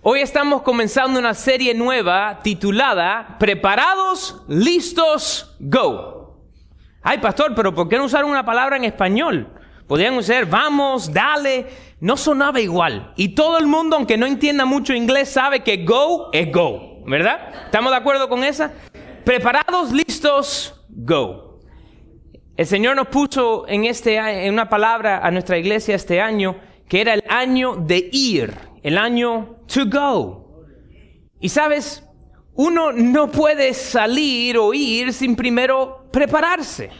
[0.00, 6.38] Hoy estamos comenzando una serie nueva titulada Preparados, listos, go.
[7.02, 9.48] Ay, pastor, pero ¿por qué no usar una palabra en español?
[9.88, 11.66] Podrían usar vamos, dale.
[11.98, 13.12] No sonaba igual.
[13.16, 17.02] Y todo el mundo, aunque no entienda mucho inglés, sabe que go es go.
[17.04, 17.64] ¿Verdad?
[17.64, 18.70] ¿Estamos de acuerdo con esa?
[19.24, 21.58] Preparados, listos, go.
[22.56, 26.56] El Señor nos puso en, este, en una palabra a nuestra iglesia este año
[26.88, 30.64] que era el año de ir, el año to go.
[31.40, 32.04] Y sabes,
[32.54, 36.90] uno no puede salir o ir sin primero prepararse.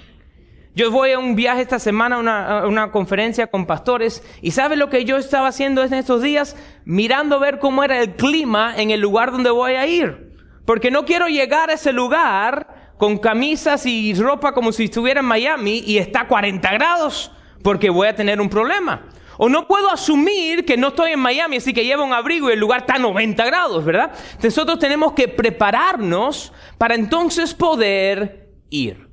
[0.74, 4.52] Yo voy a un viaje esta semana a una, a una conferencia con pastores y
[4.52, 6.54] ¿sabes lo que yo estaba haciendo en estos días?
[6.84, 10.28] Mirando ver cómo era el clima en el lugar donde voy a ir.
[10.64, 15.26] Porque no quiero llegar a ese lugar con camisas y ropa como si estuviera en
[15.26, 17.32] Miami y está 40 grados,
[17.64, 19.08] porque voy a tener un problema.
[19.40, 22.54] O no puedo asumir que no estoy en Miami, así que llevo un abrigo y
[22.54, 24.12] el lugar está a 90 grados, ¿verdad?
[24.42, 29.08] Nosotros tenemos que prepararnos para entonces poder ir.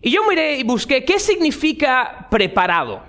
[0.00, 3.02] Y yo miré y busqué qué significa preparado.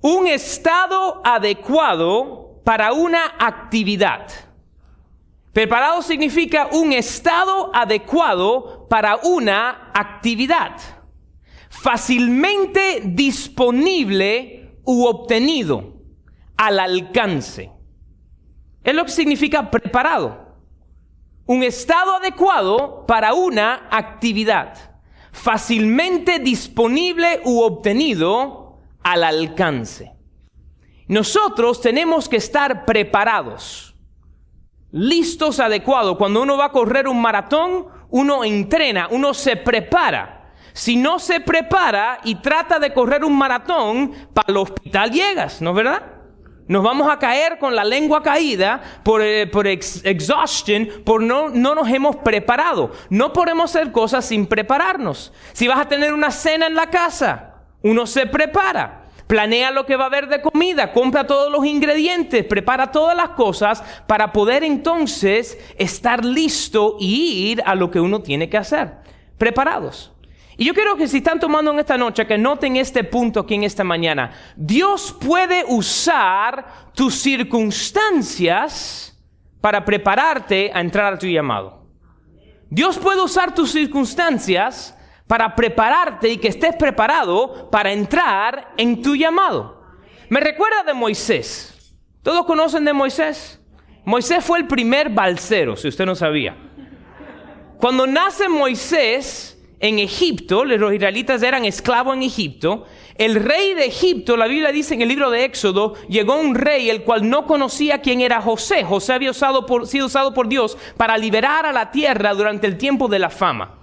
[0.00, 4.26] Un estado adecuado para una actividad.
[5.52, 10.76] Preparado significa un estado adecuado para una actividad.
[11.68, 15.94] Fácilmente disponible u obtenido
[16.56, 17.70] al alcance.
[18.84, 20.56] Es lo que significa preparado.
[21.46, 24.74] Un estado adecuado para una actividad.
[25.32, 30.12] Fácilmente disponible u obtenido al alcance.
[31.08, 33.94] Nosotros tenemos que estar preparados,
[34.92, 36.16] listos adecuados.
[36.16, 40.41] Cuando uno va a correr un maratón, uno entrena, uno se prepara.
[40.72, 45.70] Si no se prepara y trata de correr un maratón, para el hospital llegas, ¿no
[45.70, 46.02] es verdad?
[46.68, 51.74] Nos vamos a caer con la lengua caída por, eh, por exhaustion, por no, no
[51.74, 52.92] nos hemos preparado.
[53.10, 55.32] No podemos hacer cosas sin prepararnos.
[55.52, 59.02] Si vas a tener una cena en la casa, uno se prepara.
[59.26, 63.30] Planea lo que va a haber de comida, compra todos los ingredientes, prepara todas las
[63.30, 68.92] cosas para poder entonces estar listo y ir a lo que uno tiene que hacer.
[69.38, 70.11] Preparados.
[70.62, 73.56] Y yo quiero que si están tomando en esta noche, que noten este punto aquí
[73.56, 74.30] en esta mañana.
[74.54, 79.20] Dios puede usar tus circunstancias
[79.60, 81.88] para prepararte a entrar a tu llamado.
[82.70, 84.96] Dios puede usar tus circunstancias
[85.26, 89.82] para prepararte y que estés preparado para entrar en tu llamado.
[90.28, 91.92] Me recuerda de Moisés.
[92.22, 93.60] ¿Todos conocen de Moisés?
[94.04, 96.56] Moisés fue el primer balsero, si usted no sabía.
[97.78, 99.51] Cuando nace Moisés,
[99.82, 104.94] en Egipto, los israelitas eran esclavos en Egipto, el rey de Egipto, la Biblia dice
[104.94, 108.84] en el libro de Éxodo, llegó un rey el cual no conocía quién era José.
[108.84, 113.18] José había sido usado por Dios para liberar a la tierra durante el tiempo de
[113.18, 113.80] la fama.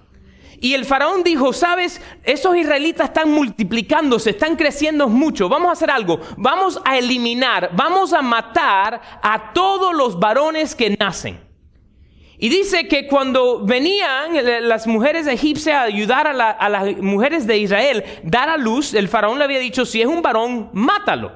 [0.61, 5.91] Y el faraón dijo, sabes, esos israelitas están multiplicándose, están creciendo mucho, vamos a hacer
[5.91, 11.48] algo, vamos a eliminar, vamos a matar a todos los varones que nacen.
[12.41, 14.31] Y dice que cuando venían
[14.65, 19.37] las mujeres egipcias a ayudar a, las mujeres de Israel dar a luz, el faraón
[19.37, 21.33] le había dicho, si es un varón, mátalo.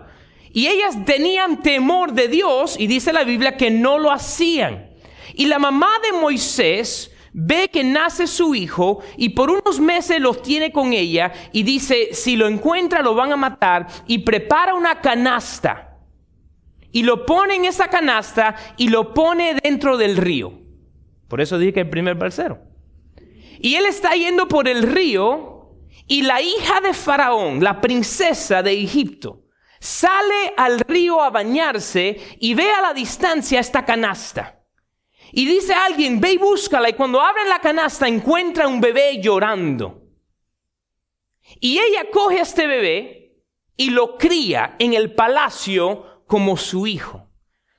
[0.53, 4.91] Y ellas tenían temor de Dios y dice la Biblia que no lo hacían.
[5.33, 10.41] Y la mamá de Moisés ve que nace su hijo y por unos meses los
[10.41, 15.01] tiene con ella y dice, si lo encuentra lo van a matar y prepara una
[15.01, 15.97] canasta.
[16.93, 20.62] Y lo pone en esa canasta y lo pone dentro del río.
[21.33, 22.61] Por eso dije que el primer balsero.
[23.57, 25.71] Y él está yendo por el río
[26.05, 29.45] y la hija de Faraón, la princesa de Egipto,
[29.79, 34.63] sale al río a bañarse y ve a la distancia esta canasta.
[35.31, 36.87] Y dice a alguien, ve y búscala.
[36.87, 40.03] Y cuando abre la canasta encuentra un bebé llorando.
[41.59, 43.39] Y ella coge a este bebé
[43.75, 47.27] y lo cría en el palacio como su hijo.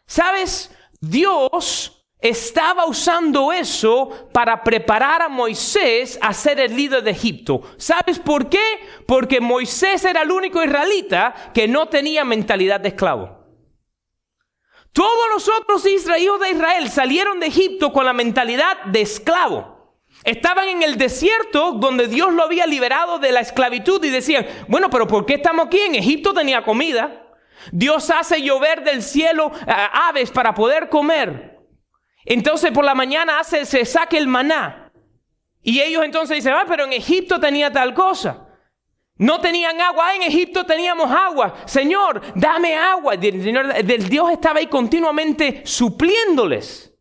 [0.07, 0.77] ¿Sabes?
[1.01, 1.94] Dios
[2.25, 7.61] estaba usando eso para preparar a Moisés a ser el líder de Egipto.
[7.77, 8.65] ¿Sabes por qué?
[9.07, 13.45] Porque Moisés era el único israelita que no tenía mentalidad de esclavo.
[14.95, 19.99] Todos los otros hijos de Israel salieron de Egipto con la mentalidad de esclavo.
[20.25, 24.89] Estaban en el desierto donde Dios lo había liberado de la esclavitud y decían, bueno,
[24.89, 25.81] pero ¿por qué estamos aquí?
[25.81, 27.35] En Egipto tenía comida.
[27.71, 31.54] Dios hace llover del cielo eh, aves para poder comer.
[32.25, 34.93] Entonces por la mañana hace, se saque el maná.
[35.63, 38.49] Y ellos entonces dicen, ah, pero en Egipto tenía tal cosa.
[39.17, 40.09] No tenían agua.
[40.09, 41.55] Ah, en Egipto teníamos agua.
[41.67, 43.15] Señor, dame agua.
[43.15, 46.93] El, Señor, el Dios estaba ahí continuamente supliéndoles.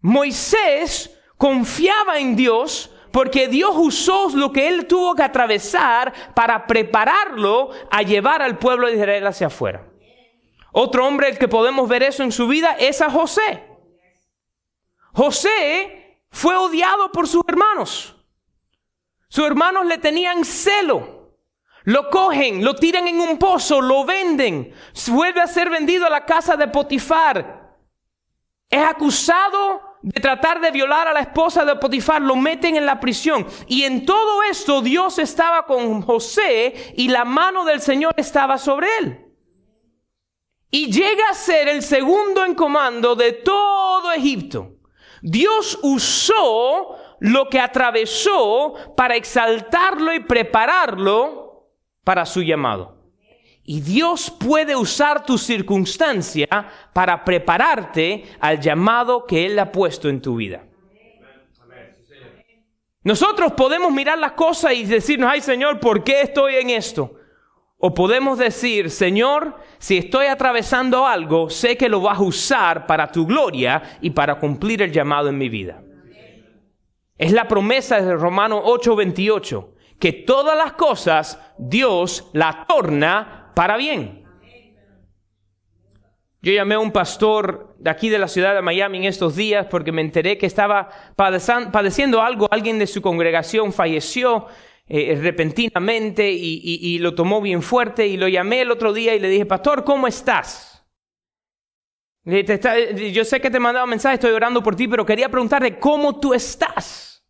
[0.00, 7.70] Moisés confiaba en Dios porque Dios usó lo que él tuvo que atravesar para prepararlo
[7.90, 9.86] a llevar al pueblo de Israel hacia afuera.
[10.72, 13.69] Otro hombre el que podemos ver eso en su vida es a José.
[15.12, 18.16] José fue odiado por sus hermanos.
[19.28, 21.20] Sus hermanos le tenían celo.
[21.84, 24.74] Lo cogen, lo tiran en un pozo, lo venden.
[25.08, 27.78] Vuelve a ser vendido a la casa de Potifar.
[28.68, 33.00] Es acusado de tratar de violar a la esposa de Potifar, lo meten en la
[33.00, 33.46] prisión.
[33.66, 38.88] Y en todo esto Dios estaba con José y la mano del Señor estaba sobre
[38.98, 39.26] él.
[40.70, 44.79] Y llega a ser el segundo en comando de todo Egipto.
[45.22, 51.68] Dios usó lo que atravesó para exaltarlo y prepararlo
[52.04, 52.98] para su llamado.
[53.62, 56.48] Y Dios puede usar tu circunstancia
[56.92, 60.64] para prepararte al llamado que Él ha puesto en tu vida.
[63.02, 67.19] Nosotros podemos mirar las cosas y decirnos, ay Señor, ¿por qué estoy en esto?
[67.82, 73.10] O podemos decir, Señor, si estoy atravesando algo, sé que lo vas a usar para
[73.10, 75.82] tu gloria y para cumplir el llamado en mi vida.
[77.16, 84.26] Es la promesa de Romanos 8:28, que todas las cosas Dios la torna para bien.
[86.42, 89.66] Yo llamé a un pastor de aquí de la ciudad de Miami en estos días
[89.70, 94.46] porque me enteré que estaba padeciendo algo, alguien de su congregación falleció
[94.92, 99.28] eh, repentinamente y, lo tomó bien fuerte y lo llamé el otro día y le
[99.28, 100.66] dije, pastor, ¿cómo estás?
[102.24, 106.18] yo sé que te he mandado mensaje, estoy orando por ti, pero quería preguntarle cómo
[106.18, 107.24] tú estás.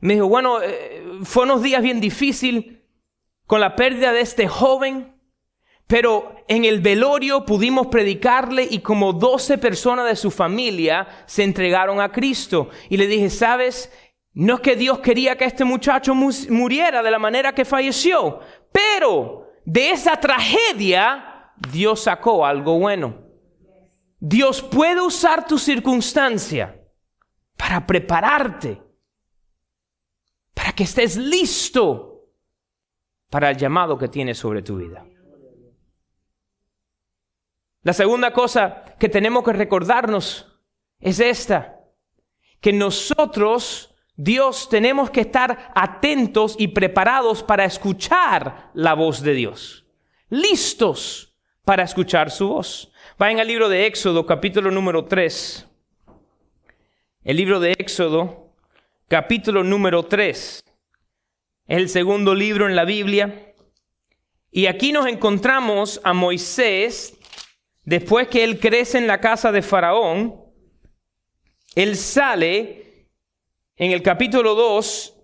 [0.00, 2.64] Me dijo, bueno, eh, fue unos días bien difíciles
[3.46, 5.16] con la pérdida de este joven
[5.86, 12.00] pero en el velorio pudimos predicarle y como doce personas de su familia se entregaron
[12.00, 12.70] a Cristo.
[12.88, 13.92] Y le dije, ¿sabes?
[14.36, 18.40] No es que Dios quería que este muchacho muriera de la manera que falleció,
[18.70, 23.24] pero de esa tragedia Dios sacó algo bueno.
[24.20, 26.78] Dios puede usar tu circunstancia
[27.56, 28.82] para prepararte,
[30.52, 32.28] para que estés listo
[33.30, 35.02] para el llamado que tiene sobre tu vida.
[37.80, 40.60] La segunda cosa que tenemos que recordarnos
[40.98, 41.80] es esta,
[42.60, 49.84] que nosotros, Dios, tenemos que estar atentos y preparados para escuchar la voz de Dios,
[50.30, 51.34] listos
[51.64, 52.90] para escuchar su voz.
[53.18, 55.66] Vayan al libro de Éxodo, capítulo número 3.
[57.24, 58.54] El libro de Éxodo,
[59.08, 60.64] capítulo número 3.
[61.66, 63.52] Es el segundo libro en la Biblia.
[64.50, 67.18] Y aquí nos encontramos a Moisés
[67.84, 70.40] después que él crece en la casa de Faraón,
[71.74, 72.85] él sale
[73.76, 75.14] en el capítulo 2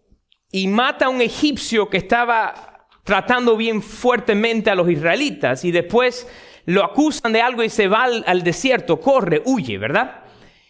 [0.53, 6.29] y mata a un egipcio que estaba tratando bien fuertemente a los israelitas y después
[6.67, 10.21] lo acusan de algo y se va al, desierto, corre, huye, ¿verdad?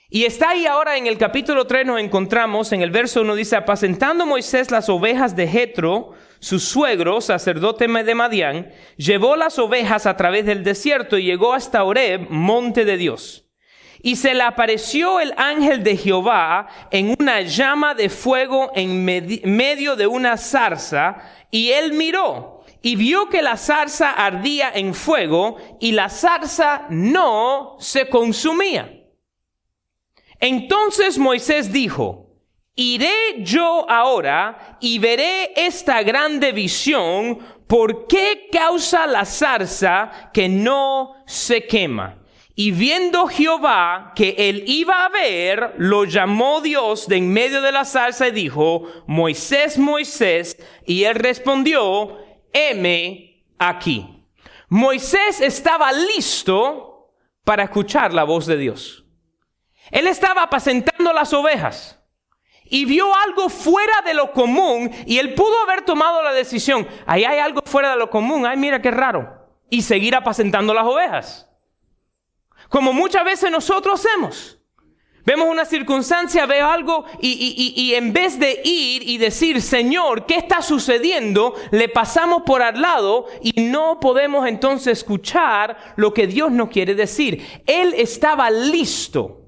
[0.08, 3.56] Y está ahí ahora en el capítulo 3 nos encontramos, en el verso 1 dice,
[3.56, 10.16] apacentando Moisés las ovejas de Jetro, su suegro, sacerdote de Madián, llevó las ovejas a
[10.16, 13.41] través del desierto y llegó hasta Oreb, monte de Dios.
[14.02, 19.94] Y se le apareció el ángel de Jehová en una llama de fuego en medio
[19.94, 25.92] de una zarza, y él miró y vio que la zarza ardía en fuego y
[25.92, 28.92] la zarza no se consumía.
[30.40, 32.22] Entonces Moisés dijo,
[32.74, 41.14] Iré yo ahora y veré esta grande visión, ¿por qué causa la zarza que no
[41.26, 42.21] se quema?
[42.54, 47.72] Y viendo Jehová que él iba a ver, lo llamó Dios de en medio de
[47.72, 52.18] la zarza y dijo, Moisés, Moisés, y él respondió,
[52.52, 54.26] heme aquí.
[54.68, 59.04] Moisés estaba listo para escuchar la voz de Dios.
[59.90, 61.98] Él estaba apacentando las ovejas
[62.64, 67.24] y vio algo fuera de lo común y él pudo haber tomado la decisión, ahí
[67.24, 71.51] hay algo fuera de lo común, ay mira qué raro, y seguir apacentando las ovejas.
[72.72, 74.58] Como muchas veces nosotros hacemos.
[75.26, 80.36] Vemos una circunstancia, veo algo y, y, en vez de ir y decir, Señor, ¿qué
[80.36, 81.54] está sucediendo?
[81.70, 86.94] Le pasamos por al lado y no podemos entonces escuchar lo que Dios nos quiere
[86.94, 87.46] decir.
[87.66, 89.42] Él estaba listo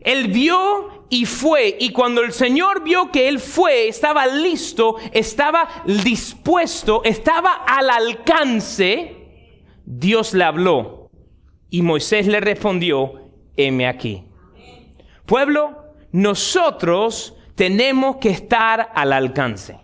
[0.00, 5.84] Él vio y fue, y cuando el Señor vio que Él fue, estaba listo, estaba
[5.84, 9.14] dispuesto, estaba al alcance,
[9.84, 10.95] Dios le habló
[11.70, 14.24] y Moisés le respondió, heme aquí.
[15.24, 19.78] Pueblo, nosotros tenemos que estar al alcance.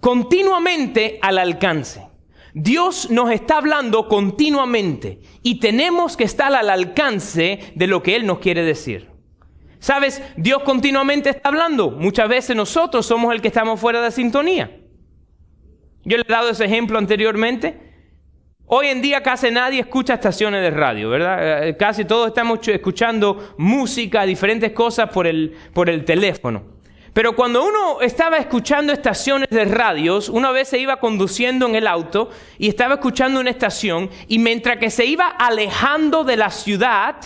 [0.00, 2.06] Continuamente al alcance.
[2.52, 8.26] Dios nos está hablando continuamente y tenemos que estar al alcance de lo que Él
[8.26, 9.08] nos quiere decir.
[9.78, 10.22] ¿Sabes?
[10.36, 11.90] Dios continuamente está hablando.
[11.90, 14.78] Muchas veces nosotros somos el que estamos fuera de sintonía.
[16.04, 17.89] Yo le he dado ese ejemplo anteriormente.
[18.72, 21.66] Hoy en día casi nadie escucha estaciones de radio, ¿verdad?
[21.66, 26.62] Eh, casi todos estamos escuchando música, diferentes cosas por el, por el teléfono.
[27.12, 31.88] Pero cuando uno estaba escuchando estaciones de radios, una vez se iba conduciendo en el
[31.88, 37.16] auto y estaba escuchando una estación y mientras que se iba alejando de la ciudad,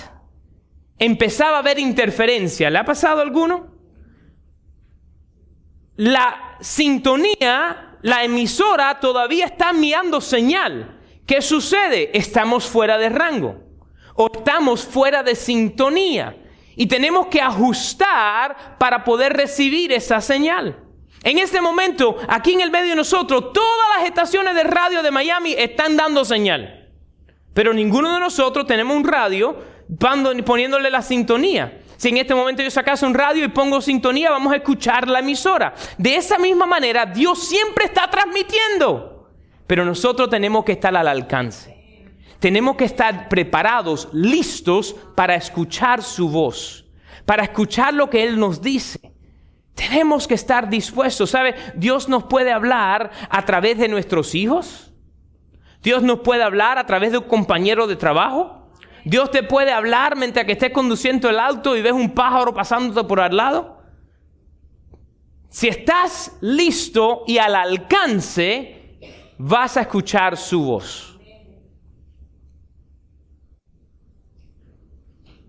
[0.99, 2.71] empezaba a haber interferencia.
[2.71, 3.67] ¿Le ha pasado alguno?
[5.97, 11.03] La sintonía, la emisora todavía está enviando señal.
[11.26, 12.11] ¿Qué sucede?
[12.16, 13.57] Estamos fuera de rango
[14.14, 16.37] o estamos fuera de sintonía
[16.76, 20.78] y tenemos que ajustar para poder recibir esa señal.
[21.23, 25.11] En este momento, aquí en el medio de nosotros, todas las estaciones de radio de
[25.11, 26.90] Miami están dando señal.
[27.54, 29.57] Pero ninguno de nosotros tenemos un radio
[30.45, 31.81] poniéndole la sintonía.
[31.97, 35.21] Si en este momento yo sacase un radio y pongo sintonía, vamos a escuchar la
[35.21, 35.73] emisora.
[35.97, 39.13] De esa misma manera, Dios siempre está transmitiendo.
[39.66, 41.75] Pero nosotros tenemos que estar al alcance.
[42.38, 46.85] Tenemos que estar preparados, listos para escuchar su voz,
[47.25, 49.14] para escuchar lo que Él nos dice.
[49.75, 51.30] Tenemos que estar dispuestos.
[51.30, 51.54] ¿Sabe?
[51.75, 54.92] Dios nos puede hablar a través de nuestros hijos.
[55.83, 58.71] Dios nos puede hablar a través de un compañero de trabajo.
[59.04, 63.06] Dios te puede hablar mientras que estés conduciendo el auto y ves un pájaro pasándote
[63.06, 63.83] por al lado.
[65.50, 68.74] Si estás listo y al alcance,
[69.38, 71.19] vas a escuchar su voz.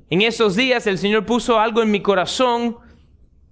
[0.10, 2.78] En esos días el Señor puso algo en mi corazón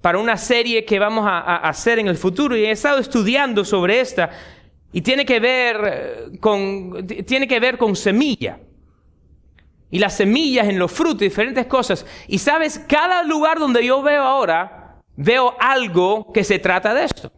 [0.01, 3.99] para una serie que vamos a, hacer en el futuro y he estado estudiando sobre
[3.99, 4.29] esta
[4.91, 8.59] y tiene que ver eh, con, tiene que ver con semilla.
[9.89, 12.05] Y las semillas en los frutos, diferentes cosas.
[12.27, 17.31] Y sabes, cada lugar donde yo veo ahora, veo algo que se trata de esto.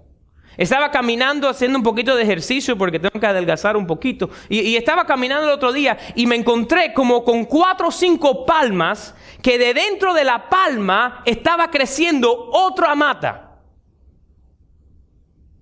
[0.57, 4.29] Estaba caminando haciendo un poquito de ejercicio porque tengo que adelgazar un poquito.
[4.49, 9.15] Y, estaba caminando el otro día y me encontré como con cuatro o cinco palmas
[9.41, 13.59] que de dentro de la palma estaba creciendo otra mata.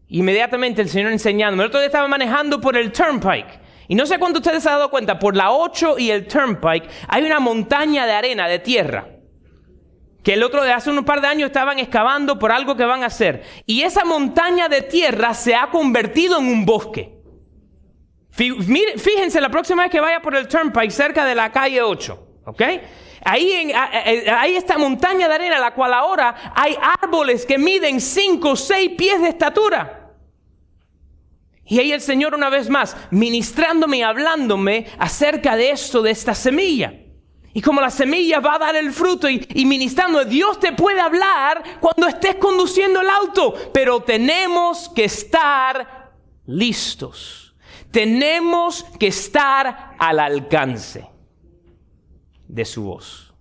[0.10, 1.64] Inmediatamente el Señor enseñándome.
[1.64, 3.62] El otro día estaba manejando por el Turnpike.
[3.88, 6.88] Y no sé cuánto ustedes se han dado cuenta, por la 8 y el Turnpike
[7.08, 9.13] hay una montaña de arena, de tierra
[10.24, 13.04] que el otro de hace un par de años estaban excavando por algo que van
[13.04, 13.44] a hacer.
[13.66, 17.22] Y esa montaña de tierra se ha convertido en un bosque.
[18.32, 22.62] Fíjense la próxima vez que vaya por el Turnpike cerca de la calle 8, ¿ok?
[23.26, 28.56] Ahí hay esta montaña de arena, la cual ahora hay árboles que miden 5 o
[28.56, 30.14] 6 pies de estatura.
[31.66, 36.34] Y ahí el Señor una vez más, ministrándome y hablándome acerca de esto, de esta
[36.34, 36.94] semilla.
[37.54, 41.64] Y como la semilla va a dar el fruto y, ministrando, Dios te puede hablar
[41.80, 46.12] cuando estés conduciendo el auto, pero tenemos que estar
[46.48, 47.56] listos.
[47.92, 51.08] Tenemos que estar al alcance
[52.48, 53.36] de su voz.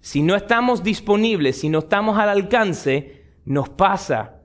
[0.00, 4.40] Si no estamos disponibles, si no estamos al alcance, nos pasa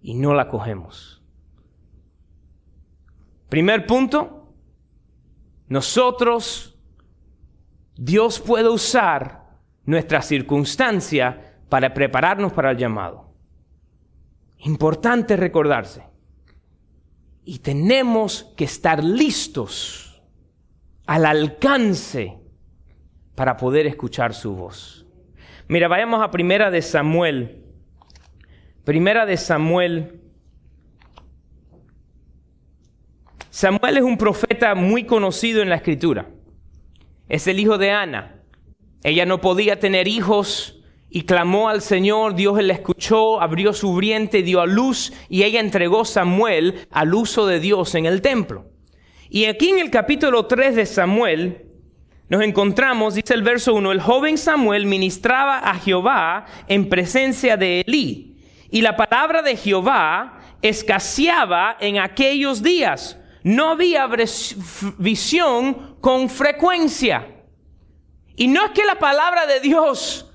[0.00, 1.22] y no la cogemos.
[3.50, 4.54] Primer punto,
[5.68, 6.77] nosotros
[7.98, 9.44] Dios puede usar
[9.84, 13.34] nuestra circunstancia para prepararnos para el llamado.
[14.58, 16.04] Importante recordarse.
[17.44, 20.22] Y tenemos que estar listos
[21.06, 22.38] al alcance
[23.34, 25.04] para poder escuchar su voz.
[25.66, 27.64] Mira, vayamos a Primera de Samuel.
[28.84, 30.20] Primera de Samuel.
[33.50, 36.28] Samuel es un profeta muy conocido en la escritura
[37.28, 38.42] es el hijo de Ana.
[39.02, 40.80] Ella no podía tener hijos
[41.10, 45.60] y clamó al Señor, Dios la escuchó, abrió su vientre, dio a luz y ella
[45.60, 48.66] entregó Samuel al uso de Dios en el templo.
[49.30, 51.66] Y aquí en el capítulo 3 de Samuel
[52.28, 57.80] nos encontramos, dice el verso 1, el joven Samuel ministraba a Jehová en presencia de
[57.86, 58.36] Elí.
[58.70, 63.18] Y la palabra de Jehová escaseaba en aquellos días.
[63.48, 64.06] No había
[64.98, 67.46] visión con frecuencia.
[68.36, 70.30] Y no es que la palabra de Dios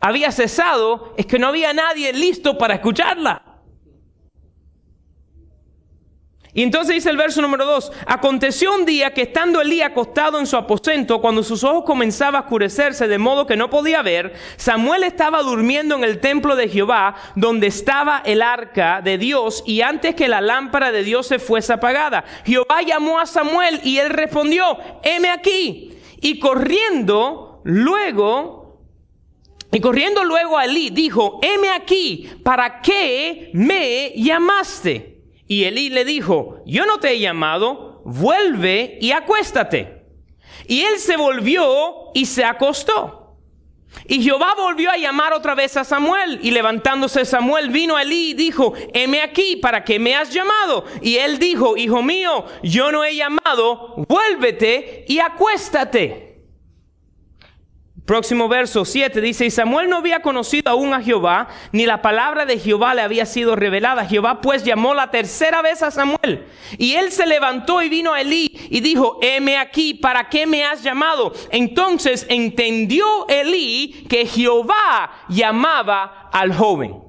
[0.00, 3.42] había cesado, es que no había nadie listo para escucharla.
[6.56, 10.46] Y entonces dice el verso número 2, aconteció un día que estando Elí acostado en
[10.46, 15.02] su aposento, cuando sus ojos comenzaban a oscurecerse de modo que no podía ver, Samuel
[15.02, 20.14] estaba durmiendo en el templo de Jehová, donde estaba el arca de Dios, y antes
[20.14, 24.78] que la lámpara de Dios se fuese apagada, Jehová llamó a Samuel y él respondió,
[25.02, 25.98] heme aquí.
[26.22, 28.80] Y corriendo, luego,
[29.70, 35.15] y corriendo luego a Elí, dijo, heme aquí, ¿para qué me llamaste?
[35.48, 40.04] Y Elí le dijo, yo no te he llamado, vuelve y acuéstate.
[40.66, 43.26] Y él se volvió y se acostó.
[44.08, 46.40] Y Jehová volvió a llamar otra vez a Samuel.
[46.42, 50.84] Y levantándose Samuel vino a Elí y dijo, heme aquí, ¿para qué me has llamado?
[51.00, 56.35] Y él dijo, hijo mío, yo no he llamado, vuélvete y acuéstate.
[58.06, 62.46] Próximo verso 7 dice, y Samuel no había conocido aún a Jehová, ni la palabra
[62.46, 64.06] de Jehová le había sido revelada.
[64.06, 66.46] Jehová pues llamó la tercera vez a Samuel.
[66.78, 70.64] Y él se levantó y vino a Elí y dijo, heme aquí, ¿para qué me
[70.64, 71.32] has llamado?
[71.50, 77.02] Entonces entendió Elí que Jehová llamaba al joven.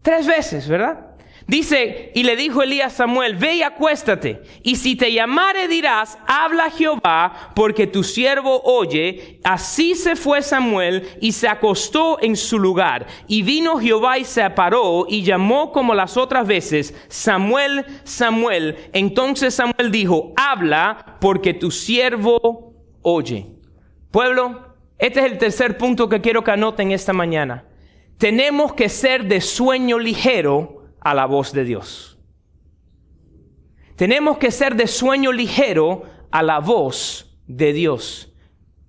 [0.00, 1.07] Tres veces, ¿verdad?
[1.48, 6.70] Dice, y le dijo Elías Samuel, ve y acuéstate, y si te llamare dirás, habla
[6.70, 9.40] Jehová, porque tu siervo oye.
[9.44, 13.06] Así se fue Samuel y se acostó en su lugar.
[13.28, 18.76] Y vino Jehová y se paró y llamó como las otras veces, Samuel, Samuel.
[18.92, 23.46] Entonces Samuel dijo, habla, porque tu siervo oye.
[24.10, 27.64] Pueblo, este es el tercer punto que quiero que anoten esta mañana.
[28.18, 32.18] Tenemos que ser de sueño ligero a la voz de Dios.
[33.96, 38.32] Tenemos que ser de sueño ligero a la voz de Dios.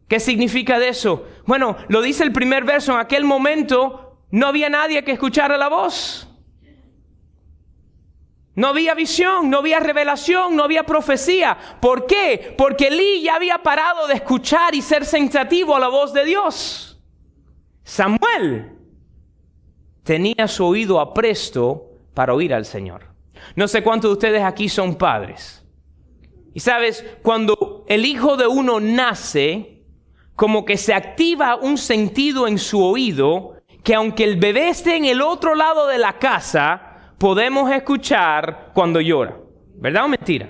[0.07, 1.25] ¿Qué significa de eso?
[1.45, 5.67] Bueno, lo dice el primer verso, en aquel momento no había nadie que escuchara la
[5.69, 6.27] voz.
[8.55, 11.57] No había visión, no había revelación, no había profecía.
[11.79, 12.53] ¿Por qué?
[12.57, 17.01] Porque Elí ya había parado de escuchar y ser sensativo a la voz de Dios.
[17.83, 18.77] Samuel
[20.03, 21.88] tenía su oído apresto
[22.19, 23.03] para oír al Señor.
[23.55, 25.65] No sé cuántos de ustedes aquí son padres.
[26.53, 29.85] Y sabes, cuando el hijo de uno nace,
[30.35, 33.53] como que se activa un sentido en su oído,
[33.85, 38.99] que aunque el bebé esté en el otro lado de la casa, podemos escuchar cuando
[38.99, 39.37] llora.
[39.75, 40.49] ¿Verdad o mentira?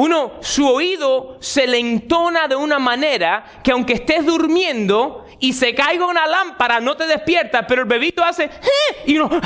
[0.00, 5.74] Uno, su oído se le entona de una manera que aunque estés durmiendo y se
[5.74, 9.28] caiga una lámpara, no te despierta, pero el bebito hace, eh", y uno,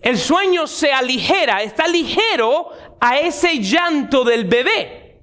[0.00, 2.68] el sueño se aligera, está ligero
[3.00, 5.22] a ese llanto del bebé.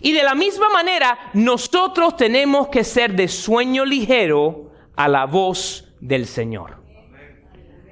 [0.00, 5.92] Y de la misma manera, nosotros tenemos que ser de sueño ligero a la voz
[6.00, 6.82] del Señor.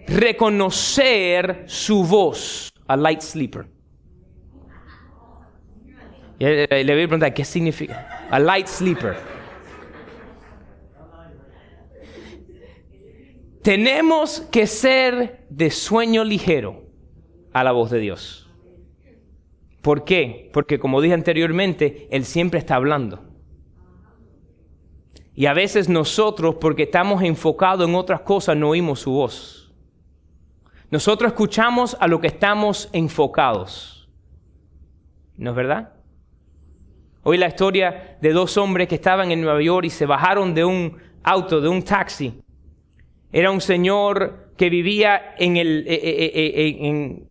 [0.07, 3.77] Reconocer su voz, a light sleeper.
[6.39, 8.29] Le voy a preguntar, ¿qué significa?
[8.31, 9.17] A light sleeper.
[13.63, 16.85] Tenemos que ser de sueño ligero
[17.53, 18.49] a la voz de Dios.
[19.83, 20.51] ¿Por qué?
[20.53, 23.25] Porque como dije anteriormente, Él siempre está hablando.
[25.35, 29.73] Y a veces nosotros, porque estamos enfocados en otras cosas, no oímos su voz.
[30.91, 34.09] Nosotros escuchamos a lo que estamos enfocados.
[35.37, 35.98] ¿No es verdad?
[37.23, 40.65] Hoy la historia de dos hombres que estaban en Nueva York y se bajaron de
[40.65, 42.41] un auto, de un taxi.
[43.33, 47.29] Era un señor que vivía en el eh, eh, eh,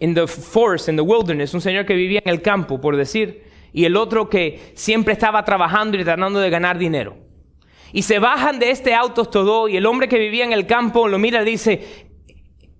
[0.00, 3.44] en, the forest, in the wilderness, un señor que vivía en el campo, por decir,
[3.72, 7.16] y el otro que siempre estaba trabajando y tratando de ganar dinero.
[7.92, 11.08] Y se bajan de este auto todo y el hombre que vivía en el campo
[11.08, 12.08] lo mira y dice,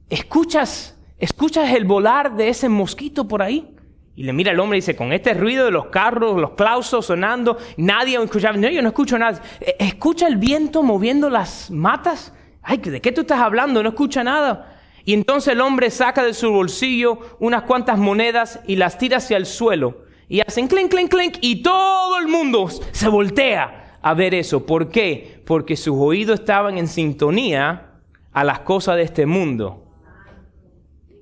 [0.09, 3.75] ¿escuchas, escuchas el volar de ese mosquito por ahí?
[4.17, 7.07] Y le mira al hombre y dice, con este ruido de los carros, los clausos
[7.07, 8.57] sonando, nadie escuchaba.
[8.57, 9.41] No, yo no escucho nada.
[9.61, 12.35] E, ¿Escucha el viento moviendo las matas?
[12.63, 13.83] Ay, ¿de qué tú estás hablando?
[13.83, 14.79] No escucha nada.
[15.05, 19.37] Y entonces el hombre saca de su bolsillo unas cuantas monedas y las tira hacia
[19.37, 20.05] el suelo.
[20.29, 21.39] Y hacen clink, clink, clink.
[21.41, 24.67] Y todo el mundo se voltea a ver eso.
[24.67, 25.43] ¿Por qué?
[25.47, 27.93] Porque sus oídos estaban en sintonía
[28.33, 29.90] a las cosas de este mundo.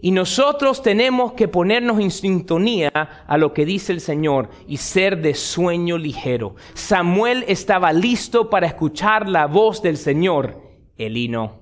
[0.00, 5.20] Y nosotros tenemos que ponernos en sintonía a lo que dice el Señor y ser
[5.20, 6.54] de sueño ligero.
[6.74, 10.62] Samuel estaba listo para escuchar la voz del Señor.
[10.96, 11.60] Elí no.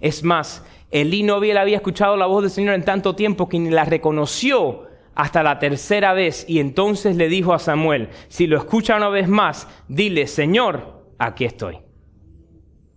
[0.00, 3.70] Es más, Elí no había, escuchado la voz del Señor en tanto tiempo que ni
[3.70, 8.96] la reconoció hasta la tercera vez y entonces le dijo a Samuel, si lo escucha
[8.96, 11.78] una vez más, dile, Señor, aquí estoy.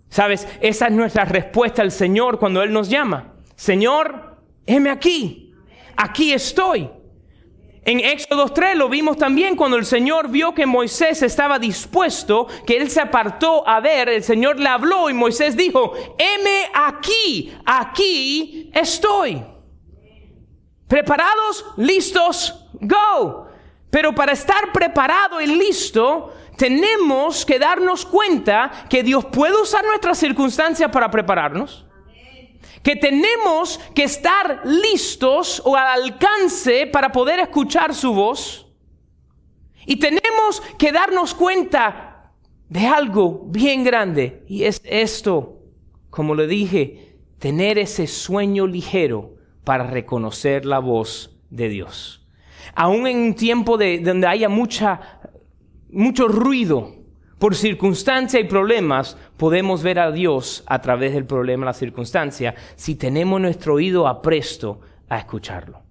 [0.09, 3.33] Sabes, esa es nuestra respuesta al Señor cuando Él nos llama.
[3.55, 4.34] Señor,
[4.65, 5.53] heme aquí,
[5.95, 6.89] aquí estoy.
[7.83, 12.77] En Éxodo 3 lo vimos también cuando el Señor vio que Moisés estaba dispuesto, que
[12.77, 18.71] él se apartó a ver, el Señor le habló y Moisés dijo, heme aquí, aquí
[18.73, 19.43] estoy.
[20.87, 23.49] Preparados, listos, go.
[23.91, 30.17] Pero para estar preparado y listo, tenemos que darnos cuenta que Dios puede usar nuestras
[30.17, 31.85] circunstancias para prepararnos
[32.85, 38.67] que tenemos que estar listos o al alcance para poder escuchar su voz.
[39.87, 42.31] Y tenemos que darnos cuenta
[42.69, 44.43] de algo bien grande.
[44.47, 45.63] Y es esto,
[46.11, 52.23] como le dije, tener ese sueño ligero para reconocer la voz de Dios.
[52.75, 55.21] Aún en un tiempo de, donde haya mucha,
[55.89, 56.97] mucho ruido,
[57.39, 62.95] por circunstancia y problemas, podemos ver a Dios a través del problema, la circunstancia, si
[62.95, 65.81] tenemos nuestro oído apresto a escucharlo.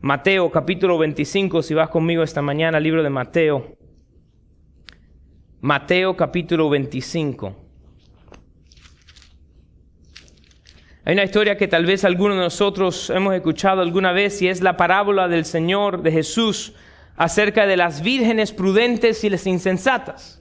[0.00, 3.76] Mateo capítulo 25, si vas conmigo esta mañana, libro de Mateo.
[5.60, 7.56] Mateo capítulo 25.
[11.04, 14.60] Hay una historia que tal vez algunos de nosotros hemos escuchado alguna vez y es
[14.60, 16.74] la parábola del Señor de Jesús
[17.16, 20.39] acerca de las vírgenes prudentes y las insensatas.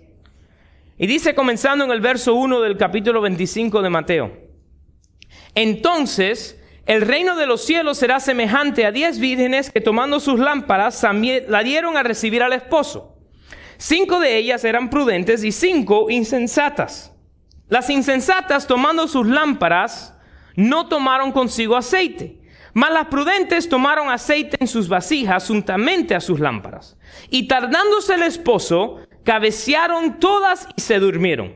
[1.02, 4.38] Y dice comenzando en el verso 1 del capítulo 25 de Mateo.
[5.56, 11.02] Entonces el reino de los cielos será semejante a diez vírgenes que tomando sus lámparas
[11.48, 13.16] la dieron a recibir al esposo.
[13.78, 17.14] Cinco de ellas eran prudentes y cinco insensatas.
[17.70, 20.14] Las insensatas tomando sus lámparas
[20.56, 22.42] no tomaron consigo aceite,
[22.74, 26.98] mas las prudentes tomaron aceite en sus vasijas juntamente a sus lámparas.
[27.30, 31.54] Y tardándose el esposo, cabecearon todas y se durmieron.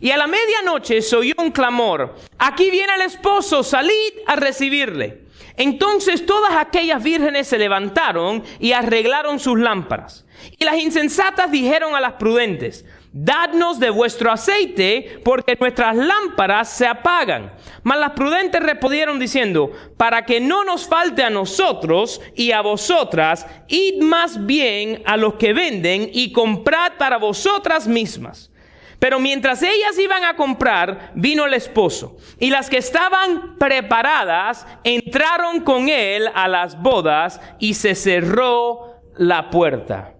[0.00, 5.22] Y a la medianoche se oyó un clamor, aquí viene el esposo, salid a recibirle.
[5.56, 10.24] Entonces todas aquellas vírgenes se levantaron y arreglaron sus lámparas.
[10.58, 16.86] Y las insensatas dijeron a las prudentes, dadnos de vuestro aceite, porque nuestras lámparas se
[16.86, 17.52] apagan.
[17.82, 23.46] Mas las prudentes respondieron diciendo, para que no nos falte a nosotros y a vosotras,
[23.68, 28.50] id más bien a los que venden y comprad para vosotras mismas.
[28.98, 32.16] Pero mientras ellas iban a comprar, vino el esposo.
[32.38, 39.50] Y las que estaban preparadas entraron con él a las bodas y se cerró la
[39.50, 40.14] puerta.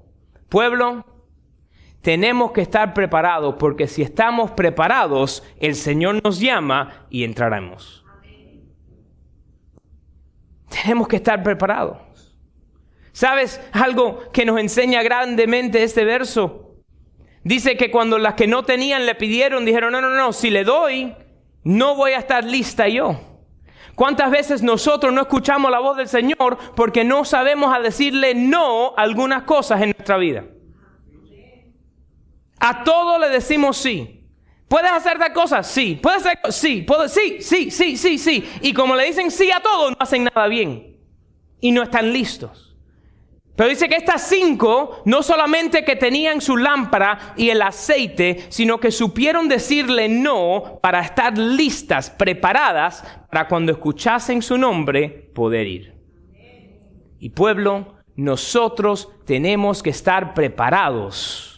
[0.49, 1.07] Pueblo,
[2.03, 8.05] tenemos que estar preparados porque si estamos preparados, el Señor nos llama y entraremos.
[10.69, 11.99] Tenemos que estar preparados.
[13.13, 16.77] ¿Sabes algo que nos enseña grandemente este verso?
[17.45, 20.65] Dice que cuando las que no tenían le pidieron, dijeron, no, no, no, si le
[20.65, 21.15] doy,
[21.63, 23.21] no voy a estar lista yo.
[23.95, 28.95] ¿Cuántas veces nosotros no escuchamos la voz del Señor porque no sabemos a decirle no
[28.97, 30.45] a algunas cosas en nuestra vida?
[32.65, 34.25] A todo le decimos sí.
[34.69, 35.65] ¿Puedes hacer tal cosa?
[35.65, 35.99] Sí.
[36.01, 36.39] ¿Puedes hacer?
[36.53, 36.83] Sí.
[36.83, 37.09] ¿Puedo?
[37.09, 38.49] Sí, sí, sí, sí, sí.
[38.61, 40.97] Y como le dicen sí a todo, no hacen nada bien.
[41.61, 42.77] Y no están listos.
[43.57, 48.79] Pero dice que estas cinco no solamente que tenían su lámpara y el aceite, sino
[48.79, 55.95] que supieron decirle no para estar listas, preparadas para cuando escuchasen su nombre poder ir.
[57.19, 61.52] Y pueblo, nosotros tenemos que estar preparados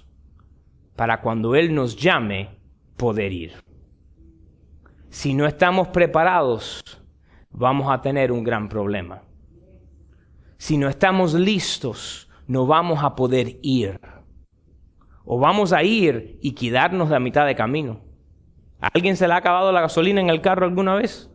[0.96, 2.50] para cuando Él nos llame
[2.96, 3.52] poder ir.
[5.10, 6.82] Si no estamos preparados,
[7.50, 9.22] vamos a tener un gran problema.
[10.56, 14.00] Si no estamos listos, no vamos a poder ir.
[15.24, 18.00] O vamos a ir y quedarnos a mitad de camino.
[18.80, 21.30] ¿A alguien se le ha acabado la gasolina en el carro alguna vez?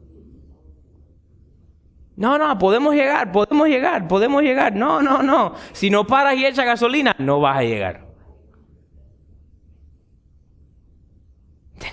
[2.16, 4.76] No, no, podemos llegar, podemos llegar, podemos llegar.
[4.76, 5.54] No, no, no.
[5.72, 8.09] Si no paras y echas gasolina, no vas a llegar.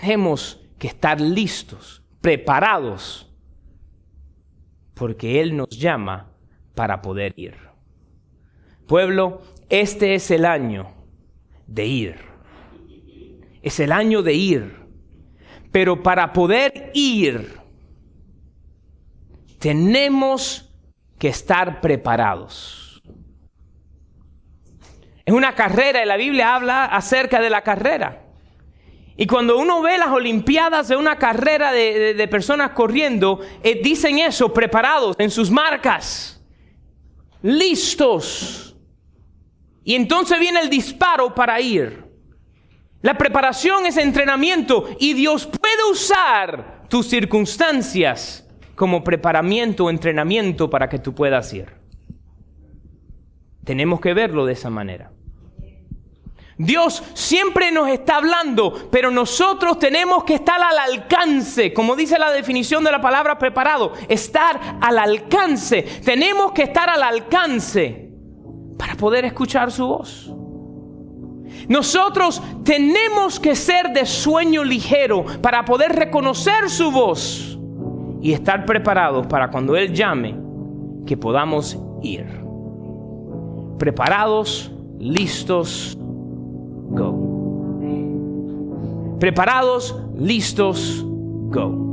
[0.06, 3.28] Tenemos que estar listos, preparados,
[4.94, 6.30] porque Él nos llama
[6.76, 7.56] para poder ir.
[8.86, 10.94] Pueblo, este es el año
[11.66, 12.20] de ir.
[13.62, 14.76] Es el año de ir.
[15.72, 17.58] Pero para poder ir,
[19.58, 20.72] tenemos
[21.18, 23.02] que estar preparados.
[25.24, 28.25] Es una carrera y la Biblia habla acerca de la carrera.
[29.16, 34.52] Y cuando uno ve las Olimpiadas de una carrera de, personas corriendo, eh, dicen eso,
[34.52, 36.32] preparados en sus marcas.
[37.42, 38.76] listos.
[39.84, 42.04] Y entonces viene el disparo para ir.
[43.02, 50.88] La preparación es entrenamiento y Dios puede usar tus circunstancias como preparamiento o entrenamiento para
[50.88, 51.72] que tú puedas ir.
[53.64, 55.12] Tenemos que verlo de esa manera.
[56.58, 62.30] Dios siempre nos está hablando, pero nosotros tenemos que estar al alcance, como dice la
[62.32, 65.82] definición de la palabra preparado, estar al alcance.
[66.02, 68.10] Tenemos que estar al alcance
[68.78, 70.32] para poder escuchar su voz.
[71.68, 77.58] Nosotros tenemos que ser de sueño ligero para poder reconocer su voz
[78.22, 80.36] y estar preparados para cuando Él llame
[81.06, 82.26] que podamos ir.
[83.78, 85.98] Preparados, listos,
[86.90, 87.26] go.
[89.18, 91.04] Preparados, listos,
[91.50, 91.85] go.